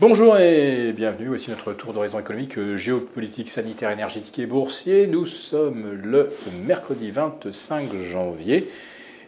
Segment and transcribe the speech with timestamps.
[0.00, 5.08] Bonjour et bienvenue, voici notre tour d'horizon économique, euh, géopolitique, sanitaire, énergétique et boursier.
[5.08, 6.30] Nous sommes le
[6.64, 8.68] mercredi 25 janvier.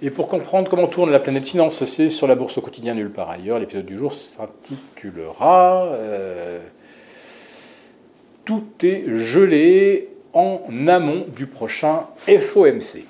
[0.00, 3.10] Et pour comprendre comment tourne la planète finance, c'est sur la bourse au quotidien nulle
[3.10, 3.58] part ailleurs.
[3.58, 6.60] L'épisode du jour s'intitulera euh,
[8.44, 13.02] Tout est gelé en amont du prochain FOMC.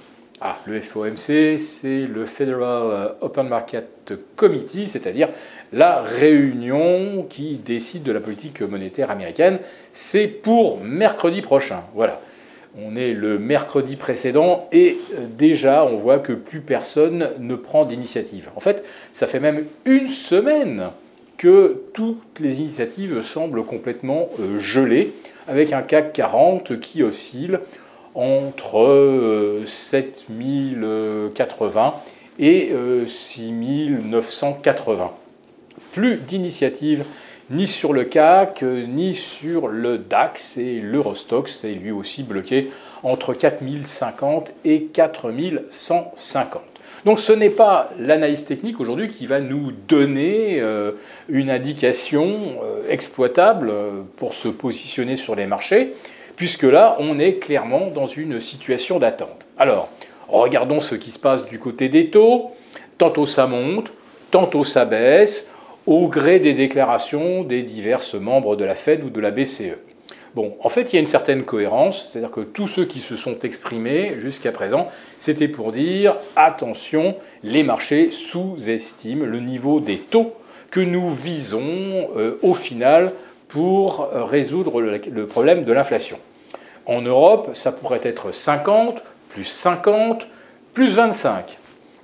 [0.43, 5.29] Ah, le FOMC, c'est le Federal Open Market Committee, c'est-à-dire
[5.71, 9.59] la réunion qui décide de la politique monétaire américaine.
[9.93, 11.83] C'est pour mercredi prochain.
[11.95, 12.23] Voilà.
[12.83, 17.85] On est le mercredi précédent et euh, déjà on voit que plus personne ne prend
[17.85, 18.49] d'initiative.
[18.57, 18.83] En fait,
[19.13, 20.91] ça fait même une semaine
[21.37, 25.13] que toutes les initiatives semblent complètement euh, gelées,
[25.49, 27.59] avec un CAC 40 qui oscille
[28.15, 31.95] entre 7080
[32.39, 32.73] euh, et
[33.07, 35.05] 6980.
[35.05, 35.09] Euh,
[35.93, 37.05] Plus d'initiatives
[37.51, 42.71] ni sur le CAC, ni sur le DAX et l'Eurostox est lui aussi bloqué
[43.03, 46.63] entre 4050 et 4150.
[47.05, 50.93] Donc ce n'est pas l'analyse technique aujourd'hui qui va nous donner euh,
[51.29, 53.73] une indication exploitable
[54.17, 55.95] pour se positionner sur les marchés
[56.37, 59.47] puisque là, on est clairement dans une situation d'attente.
[59.59, 59.89] Alors,
[60.29, 62.51] regardons ce qui se passe du côté des taux.
[62.99, 63.93] Tantôt ça monte,
[64.31, 65.49] tantôt ça baisse,
[65.87, 69.79] au gré des déclarations des divers membres de la Fed ou de la BCE.
[70.35, 73.17] Bon, en fait, il y a une certaine cohérence, c'est-à-dire que tous ceux qui se
[73.17, 74.87] sont exprimés jusqu'à présent,
[75.19, 80.35] c'était pour dire attention, les marchés sous-estiment le niveau des taux
[80.71, 83.13] que nous visons euh, au final
[83.51, 86.19] pour résoudre le problème de l'inflation.
[86.87, 90.27] En Europe, ça pourrait être 50, plus 50,
[90.75, 91.59] plus 25.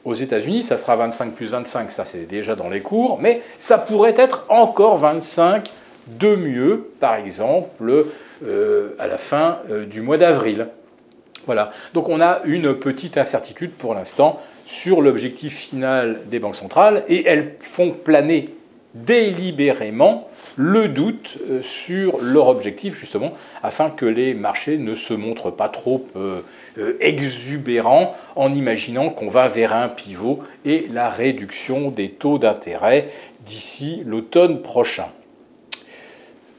[0.05, 3.79] Aux États-Unis, ça sera 25 plus 25, ça c'est déjà dans les cours, mais ça
[3.79, 5.69] pourrait être encore 25
[6.07, 8.05] de mieux, par exemple,
[8.45, 10.69] euh, à la fin euh, du mois d'avril.
[11.45, 11.71] Voilà.
[11.95, 17.27] Donc on a une petite incertitude pour l'instant sur l'objectif final des banques centrales et
[17.27, 18.55] elles font planer
[19.05, 25.51] délibérément le doute euh, sur leur objectif, justement, afin que les marchés ne se montrent
[25.51, 26.41] pas trop euh,
[26.79, 33.09] euh, exubérants en imaginant qu'on va vers un pivot et la réduction des taux d'intérêt
[33.45, 35.09] d'ici l'automne prochain.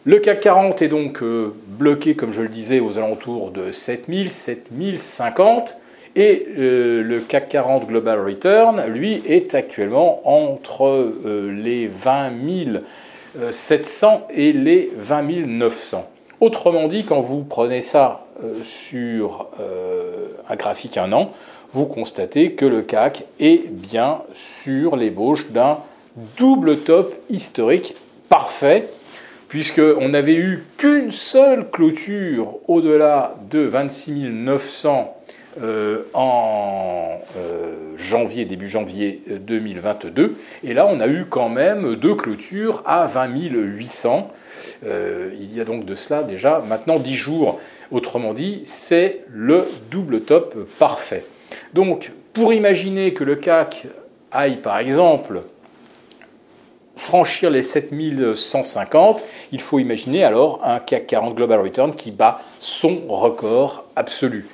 [0.05, 1.21] Le CAC 40 est donc
[1.67, 5.77] bloqué, comme je le disais, aux alentours de 7000, 7050.
[6.15, 12.31] Et le CAC 40 Global Return, lui, est actuellement entre les 20
[12.63, 16.07] 000 700 et les 20 900.
[16.39, 21.31] Autrement dit, quand vous prenez ça euh, sur euh, un graphique un an,
[21.71, 25.79] vous constatez que le CAC est bien sur l'ébauche d'un
[26.37, 27.95] double top historique
[28.29, 28.87] parfait,
[29.47, 35.15] puisqu'on n'avait eu qu'une seule clôture au-delà de 26 900
[35.61, 40.23] euh, en euh, janvier, début janvier 2022.
[40.23, 40.29] Euh,
[40.63, 44.31] Et là, on a eu quand même deux clôtures à 20 800.
[44.83, 47.59] il y a donc de cela déjà maintenant 10 jours.
[47.91, 51.25] Autrement dit, c'est le double top parfait.
[51.73, 53.87] Donc, pour imaginer que le CAC
[54.31, 55.41] aille par exemple
[56.95, 63.01] franchir les 7150, il faut imaginer alors un CAC 40 Global Return qui bat son
[63.07, 64.45] record absolu.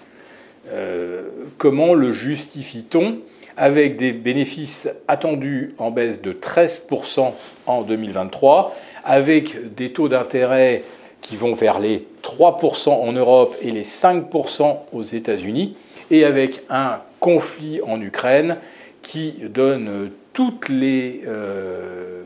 [0.72, 1.24] Euh,
[1.58, 3.20] comment le justifie-t-on
[3.58, 7.34] avec des bénéfices attendus en baisse de 13%
[7.68, 10.84] en 2023, avec des taux d'intérêt
[11.22, 15.76] qui vont vers les 3% en Europe et les 5% aux États-Unis,
[16.10, 18.58] et avec un conflit en Ukraine
[19.02, 22.24] qui donne toutes les, euh,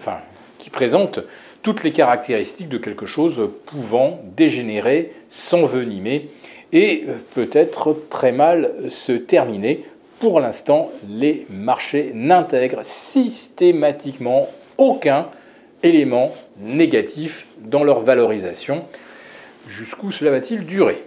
[0.57, 1.19] qui présente
[1.61, 6.29] toutes les caractéristiques de quelque chose pouvant dégénérer, s'envenimer
[6.73, 9.85] et euh, peut-être très mal se terminer.
[10.19, 15.27] Pour l'instant, les marchés n'intègrent systématiquement aucun
[15.83, 18.83] élément négatif dans leur valorisation.
[19.67, 21.03] Jusqu'où cela va-t-il durer?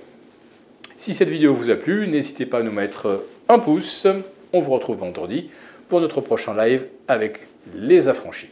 [0.96, 4.06] Si cette vidéo vous a plu, n'hésitez pas à nous mettre un pouce.
[4.52, 5.50] On vous retrouve vendredi
[5.88, 7.40] pour notre prochain live avec
[7.74, 8.50] les affranchis.